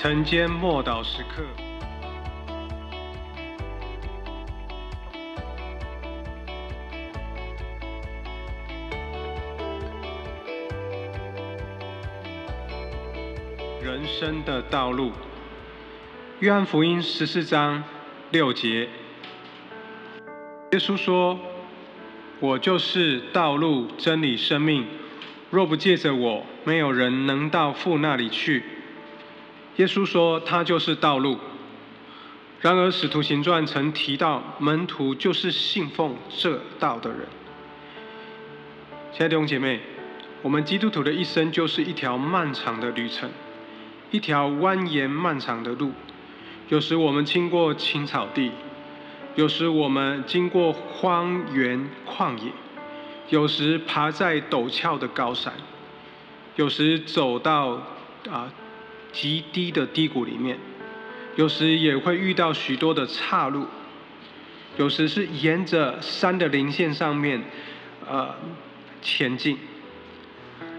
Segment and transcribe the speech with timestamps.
[0.00, 1.42] 晨间默祷时刻，
[13.82, 15.10] 人生的道路。
[16.38, 17.82] 约翰福音十四章
[18.30, 18.88] 六节，
[20.70, 21.36] 耶稣说
[22.38, 24.86] ：“我就是道路、真理、生命。
[25.50, 28.62] 若不借着我，没有人能到父那里去。”
[29.78, 31.38] 耶稣说他就是道路。
[32.60, 37.20] 然而，使徒行传曾提到，门徒就是信奉这道的人。
[39.12, 39.78] 亲爱的弟兄姐妹，
[40.42, 43.30] 我们基督徒的一生就是一条漫长的旅程，
[44.10, 45.92] 一条蜿蜒漫长的路。
[46.68, 48.50] 有时我们经过青草地，
[49.36, 52.50] 有时我们经过荒原旷野，
[53.28, 55.52] 有时爬在陡峭的高山，
[56.56, 57.80] 有时走到
[58.28, 58.52] 啊。
[59.12, 60.58] 极低的低谷里面，
[61.36, 63.66] 有时也会遇到许多的岔路，
[64.76, 67.42] 有时是沿着山的零线上面，
[68.08, 68.34] 呃，
[69.00, 69.58] 前进。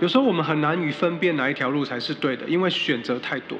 [0.00, 3.58] 有时候我们很难于分辨哪一条路才是对的，因为选择太多，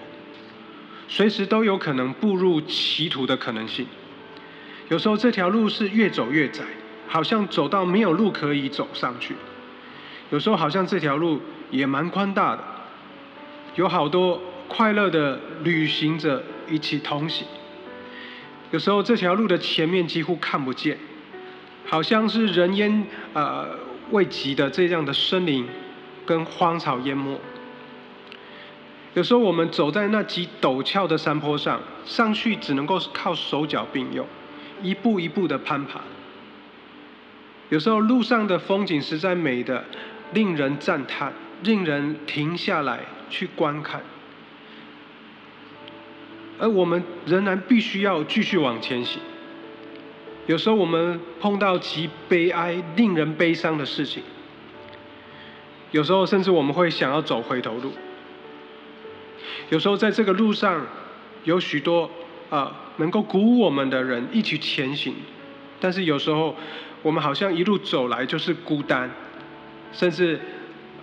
[1.08, 3.86] 随时都有可能步入歧途的可能性。
[4.88, 6.64] 有时候这条路是越走越窄，
[7.08, 9.34] 好像走到没有路可以走上去；
[10.30, 12.64] 有时候好像这条路也蛮宽大的，
[13.76, 14.40] 有好多。
[14.70, 17.44] 快乐的旅行者一起同行。
[18.70, 20.96] 有时候这条路的前面几乎看不见，
[21.84, 23.04] 好像是人烟
[23.34, 23.66] 呃
[24.12, 25.66] 未及的这样的森林
[26.24, 27.36] 跟荒草淹没。
[29.14, 34.24] 有时候我们走在那几陡峭的山坡上，上去只能够靠手脚并用，
[34.82, 36.00] 一步一步的攀爬。
[37.70, 39.84] 有时候路上的风景实在美的
[40.32, 41.32] 令人赞叹，
[41.64, 44.00] 令人停下来去观看。
[46.60, 49.20] 而我们仍然必须要继续往前行。
[50.46, 54.22] 有时候我们碰到极悲哀、令人悲伤的事情，
[55.90, 57.92] 有时候甚至我们会想要走回头路。
[59.70, 60.86] 有时候在这个路上，
[61.44, 62.10] 有许多
[62.50, 65.14] 啊能够鼓舞我们的人一起前行，
[65.80, 66.54] 但是有时候
[67.02, 69.10] 我们好像一路走来就是孤单，
[69.92, 70.38] 甚至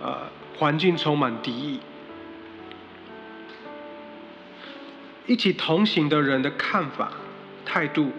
[0.00, 0.18] 呃
[0.58, 1.80] 环境充满敌意。
[5.28, 7.12] 一起同行的人的看法、
[7.64, 8.10] 态度，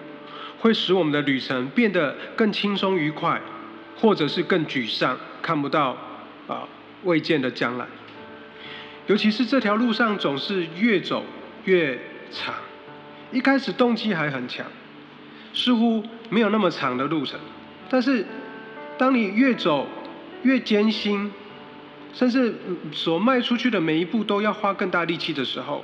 [0.60, 3.42] 会使我们的旅程变得更轻松愉快，
[3.98, 5.98] 或者是更沮丧，看不到
[6.48, 6.68] 啊
[7.04, 7.88] 未见的将来。
[9.08, 11.26] 尤其是这条路上总是越走
[11.66, 12.00] 越
[12.32, 12.54] 长，
[13.32, 14.64] 一开始动机还很强，
[15.52, 17.40] 似乎没有那么长的路程，
[17.90, 18.24] 但是
[19.00, 19.88] 当你越走
[20.44, 21.32] 越艰辛，
[22.14, 22.54] 甚至
[22.92, 25.84] 所迈出去的每一步都要花更大力气的时候。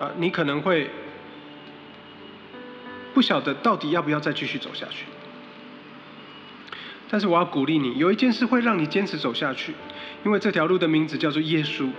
[0.00, 0.90] 啊，你可能会
[3.14, 5.04] 不晓得到底要不要再继续走下去。
[7.10, 9.74] 但是我要鼓励你，有一件事会让你坚持走下去，
[10.24, 11.90] 因为这条路的名字叫做耶稣。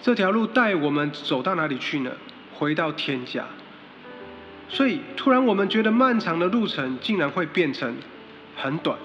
[0.00, 2.10] 这条路带我们走到哪里去呢？
[2.54, 3.44] 回到天家。
[4.68, 7.94] 所以，突然我们觉得漫长的路程竟然会变成
[8.56, 8.98] 很短，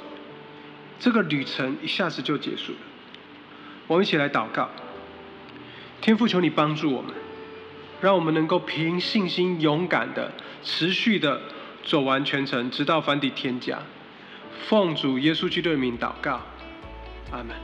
[0.98, 2.78] 这个旅程一下子就结束了。
[3.86, 4.70] 我们一起来祷告，
[6.00, 7.12] 天父，求你帮助我们。
[8.02, 10.32] 让我们能够凭信心、勇敢的、
[10.64, 11.42] 持续的
[11.84, 13.80] 走完全程，直到凡底天家。
[14.68, 16.42] 奉主耶稣基督的名祷告，
[17.32, 17.56] 阿门。